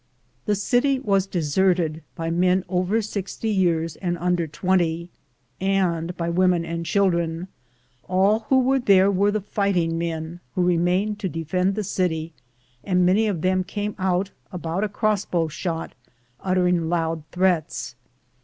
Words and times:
The 0.47 0.55
city 0.55 0.97
was 0.99 1.27
deserted 1.27 2.01
by 2.15 2.31
men 2.31 2.63
over 2.67 3.03
sixty 3.03 3.49
years 3.51 3.97
and 3.97 4.17
under 4.17 4.47
twenty, 4.47 5.11
and 5.59 6.17
by 6.17 6.27
women 6.27 6.65
and 6.65 6.83
children. 6.87 7.49
All 8.09 8.47
who 8.49 8.61
were 8.61 8.79
there 8.79 9.11
were 9.11 9.29
the 9.29 9.41
fighting 9.41 9.99
men 9.99 10.39
who 10.55 10.63
remained 10.63 11.19
to 11.19 11.29
defend 11.29 11.75
the 11.75 11.83
city, 11.83 12.33
and 12.83 13.05
many 13.05 13.27
of 13.27 13.41
them 13.41 13.63
came 13.63 13.93
out, 13.99 14.31
about 14.51 14.83
a 14.83 14.89
crossbow 14.89 15.47
shot, 15.49 15.93
uttering 16.39 16.89
loud 16.89 17.21
threats. 17.31 17.95